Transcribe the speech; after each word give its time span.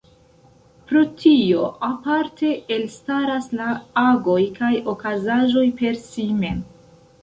Pro 0.91 1.03
tio 1.19 1.67
aparte 1.89 2.51
elstaras 2.79 3.53
la 3.61 3.71
agoj 4.07 4.41
kaj 4.61 4.75
okazaĵoj 4.99 5.71
per 5.83 6.05
si 6.13 6.31
mem. 6.45 6.71